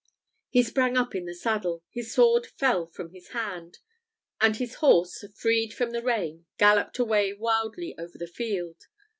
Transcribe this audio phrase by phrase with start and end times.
[0.49, 3.77] He sprang up in the saddle, his sword fell from his hand,
[4.39, 8.87] and his horse, freed from the rein, galloped away wildly over the field.